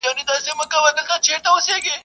[0.07, 0.23] اوبه
[0.71, 1.91] په اوبو گډېږي.